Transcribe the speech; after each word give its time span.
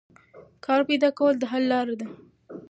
کار 0.65 0.81
پیدا 0.89 1.09
کول 1.17 1.35
د 1.39 1.43
حل 1.51 1.63
لار 1.71 1.87
ده. 1.99 2.07